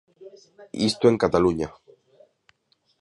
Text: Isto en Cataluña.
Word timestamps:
Isto 0.89 1.05
en 1.07 1.19
Cataluña. 1.23 1.67